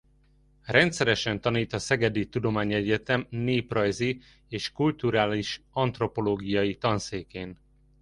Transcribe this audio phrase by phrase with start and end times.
[0.65, 7.57] Rendszeresen tanít a Szegedi Tudományegyetem Néprajzi és Kulturális Antropológiai Tanszékén.